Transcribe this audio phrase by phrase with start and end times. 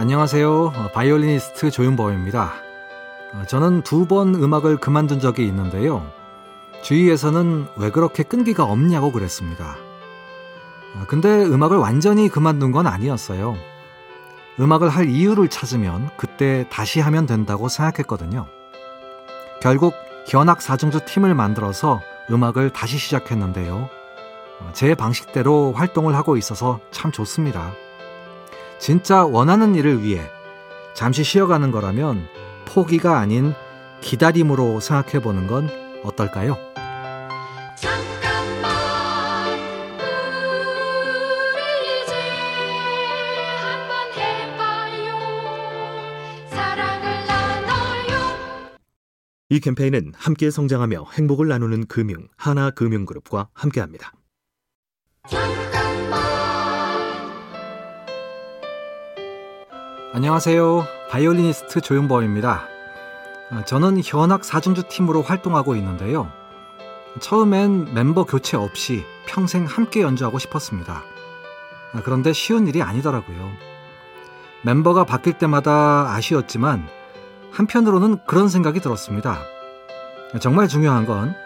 [0.00, 0.72] 안녕하세요.
[0.74, 2.54] 어, 바이올리니스트 조윤범입니다.
[3.34, 6.10] 어, 저는 두 번 음악을 그만둔 적이 있는데요.
[6.80, 9.76] 주위에서는 왜 그렇게 끈기가 없냐고 그랬습니다.
[10.96, 13.56] 어, 근데 음악을 완전히 그만둔 건 아니었어요.
[14.58, 18.46] 음악을 할 이유를 찾으면 그때 다시 하면 된다고 생각했거든요.
[19.60, 19.92] 결국
[20.26, 23.90] 현악 사중주 팀을 만들어서 음악을 다시 시작했는데요.
[24.72, 27.74] 제 방식대로 활동을 하고 있어서 참 좋습니다.
[28.80, 30.22] 진짜 원하는 일을 위해
[30.94, 32.26] 잠시 쉬어가는 거라면
[32.64, 33.52] 포기가 아닌
[34.00, 35.68] 기다림으로 생각해 보는 건
[36.02, 36.56] 어떨까요?
[49.52, 54.12] 이 캠페인은 함께 성장하며 행복을 나누는 금융 하나금융그룹과 함께합니다.
[60.12, 60.86] 안녕하세요.
[61.08, 62.66] 바이올리니스트 조윤범입니다.
[63.52, 66.32] 어, 저는 현악 사중주 팀으로 활동하고 있는데요.
[67.20, 71.04] 처음엔 멤버 교체 없이 평생 함께 연주하고 싶었습니다.
[71.92, 73.52] 아, 그런데 쉬운 일이 아니더라고요.
[74.64, 76.88] 멤버가 바뀔 때마다 아쉬웠지만
[77.52, 79.38] 한편으로는 그런 생각이 들었습니다.
[80.40, 81.36] 정말 중요한 건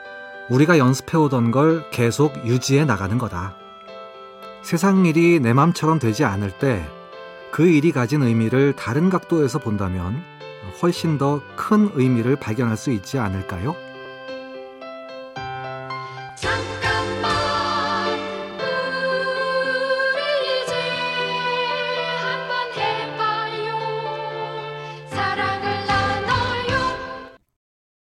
[0.48, 3.56] 우리가 연습해오던 걸 계속 유지해 나가는 거다.
[4.62, 6.88] 세상 일이 내 맘처럼 되지 않을 때
[7.54, 10.20] 그 일이 가진 의미를 다른 각도에서 본다면
[10.82, 13.76] 훨씬 더 큰 의미를 발견할 수 있지 않을까요?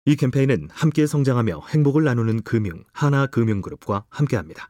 [0.05, 4.69] 이 캠페인은 함께 성장하며 행복을 나누는 금융 하나금융그룹과 함께합니다.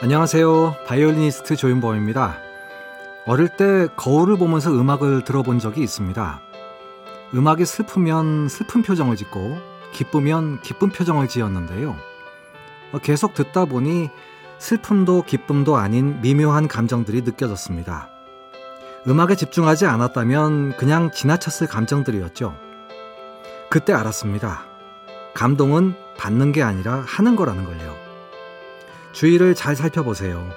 [0.00, 0.76] 안녕하세요.
[0.86, 2.38] 바이올리니스트 조윤범입니다.
[3.26, 6.40] 어릴 때 거울을 보면서 음악을 들어본 적이 있습니다.
[7.34, 9.58] 음악이 슬프면 슬픈 표정을 짓고
[9.92, 11.96] 기쁘면 기쁜 표정을 지었는데요.
[13.02, 14.10] 계속 듣다 보니
[14.58, 18.08] 슬픔도 기쁨도 아닌 미묘한 감정들이 느껴졌습니다.
[19.08, 22.56] 음악에 집중하지 않았다면 그냥 지나쳤을 감정들이었죠.
[23.68, 24.64] 그때 알았습니다.
[25.34, 28.07] 감동은 받는 게 아니라 하는 거라는 걸요.
[29.18, 30.48] 주위를 잘 살펴보세요.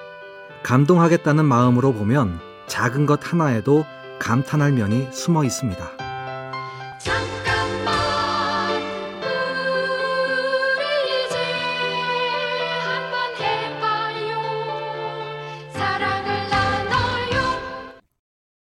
[0.62, 3.86] 감동하겠다는 마음으로 보면 작은 것 하나에도
[4.20, 5.92] 감탄할 면이 숨어 있습니다.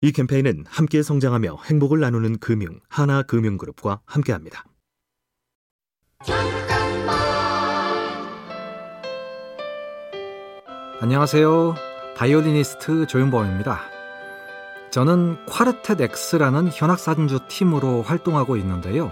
[0.02, 4.64] 이 캠페인은 함께 성장하며 행복을 나누는 금융 하나금융그룹과 함께합니다.
[11.02, 11.76] 안녕하세요.
[12.14, 13.80] 바이올리니스트 조윤범입니다.
[14.90, 19.10] 저는 Quartet X라는 현악사중주 팀으로 활동하고 있는데요.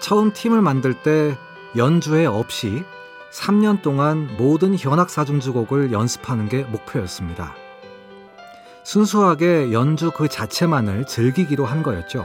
[0.00, 1.36] 처음 팀을 만들 때
[1.76, 2.84] 연주회 없이
[3.32, 7.54] 3년 동안 모든 현악사중주곡을 연습하는 게 목표였습니다.
[8.82, 12.24] 순수하게 연주 그 자체만을 즐기기로 한 거였죠.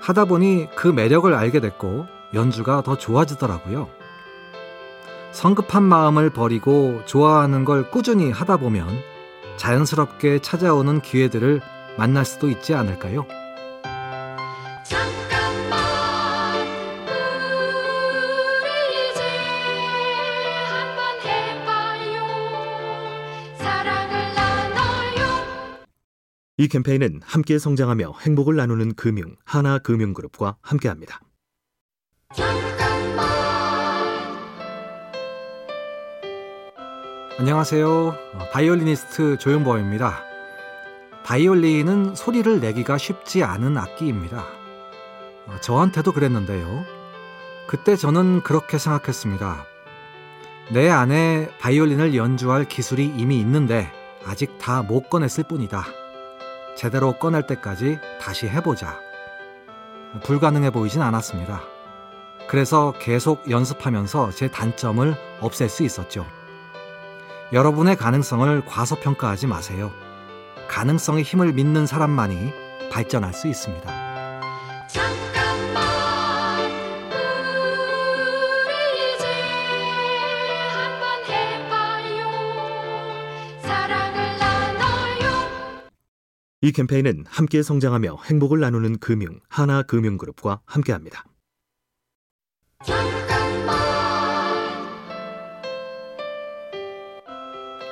[0.00, 4.05] 하다 보니 그 매력을 알게 됐고 연주가 더 좋아지더라고요.
[5.32, 8.86] 성급한 마음을 버리고 좋아하는 걸 꾸준히 하다 보면
[9.56, 11.60] 자연스럽게 찾아오는 기회들을
[11.96, 13.26] 만날 수도 있지 않을까요?
[26.58, 31.20] 이 캠페인은 함께 성장하며 행복을 나누는 금융 하나금융그룹과 함께합니다.
[37.38, 38.16] 안녕하세요.
[38.52, 40.24] 바이올리니스트 조윤범입니다.
[41.22, 44.46] 바이올린은 소리를 내기가 쉽지 않은 악기입니다.
[45.60, 46.84] 저한테도 그랬는데요.
[47.66, 49.66] 그때 저는 그렇게 생각했습니다.
[50.72, 53.92] 내 안에 바이올린을 연주할 기술이 이미 있는데
[54.24, 55.84] 아직 다 못 꺼냈을 뿐이다.
[56.74, 58.98] 제대로 꺼낼 때까지 다시 해보자.
[60.22, 61.60] 불가능해 보이진 않았습니다.
[62.48, 66.24] 그래서 계속 연습하면서 제 단점을 없앨 수 있었죠.
[67.52, 69.92] 여러분의 가능성을 과소평가하지 마세요.
[70.68, 72.52] 가능성의 힘을 믿는 사람만이
[72.90, 74.06] 발전할 수 있습니다.
[86.62, 91.24] 이 캠페인은 함께 성장하며 행복을 나누는 금융 하나금융그룹과 함께합니다.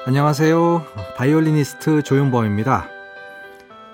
[0.06, 0.84] 안녕하세요.
[1.16, 2.88] 바이올리니스트 조윤범입니다.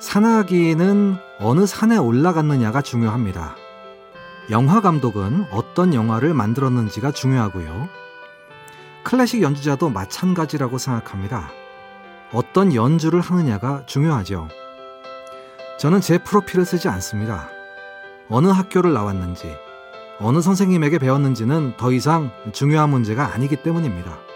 [0.00, 3.54] 산악인은 어느 산에 올라갔느냐가 중요합니다.
[4.50, 7.88] 영화 감독은 어떤 영화를 만들었는지가 중요하고요.
[9.04, 11.48] 클래식 연주자도 마찬가지라고 생각합니다.
[12.32, 14.48] 어떤 연주를 하느냐가 중요하죠.
[15.78, 17.50] 저는 제 프로필을 쓰지 않습니다.
[18.28, 19.54] 어느 학교를 나왔는지,
[20.18, 24.29] 어느 선생님에게 배웠는지는 더 이상 중요한 문제가 아니기 때문입니다.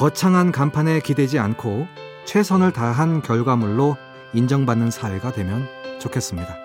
[0.00, 1.86] 거창한 간판에 기대지 않고
[2.24, 3.98] 최선을 다한 결과물로
[4.32, 5.68] 인정받는 사회가 되면
[5.98, 6.56] 좋겠습니다.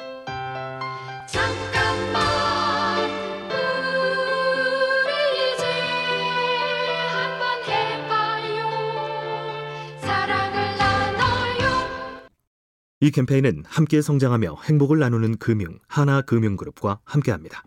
[1.27, 2.23] 잠깐만
[5.01, 5.65] 우리 이제
[7.11, 8.69] 한번 해봐요
[9.99, 12.29] 사랑을 나눠요
[13.01, 17.65] 이 캠페인은 함께 성장하며 행복을 나누는 금융 하나금융그룹과 함께합니다.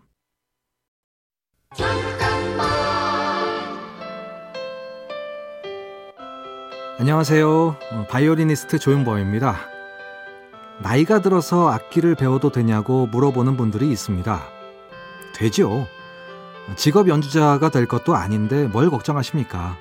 [6.99, 7.77] 안녕하세요.
[7.93, 9.55] 어, 바이올리니스트 조윤범입니다.
[10.79, 14.41] 나이가 들어서 악기를 배워도 되냐고 물어보는 분들이 있습니다.
[15.33, 15.87] 되죠.
[16.75, 19.77] 직업 연주자가 될 것도 아닌데 뭘 걱정하십니까?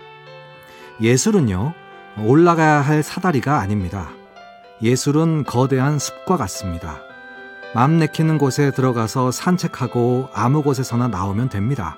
[1.00, 1.74] 예술은요,
[2.20, 4.10] 올라가야 할 사다리가 아닙니다.
[4.80, 7.00] 예술은 거대한 숲과 같습니다.
[7.74, 11.96] 맘 내키는 곳에 들어가서 산책하고 아무 곳에서나 나오면 됩니다.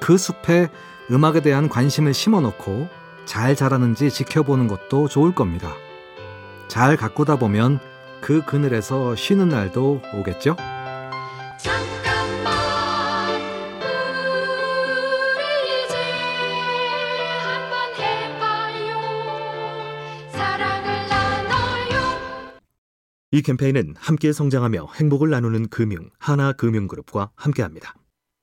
[0.00, 0.68] 그 숲에
[1.10, 2.88] 음악에 대한 관심을 심어 놓고
[3.28, 5.74] 잘 자라는지 지켜보는 것도 좋을 겁니다.
[6.66, 7.78] 잘 가꾸다 보면
[8.22, 10.56] 그 그늘에서 쉬는 날도 오겠죠?
[11.58, 12.54] 잠깐만
[15.34, 15.94] 우리 이제
[17.44, 18.96] 한번 해봐요
[20.32, 22.58] 사랑을 나눠요
[23.30, 27.97] 이 캠페인은 함께 성장하며 행복을 나누는 금융 하나금융그룹과 함께합니다.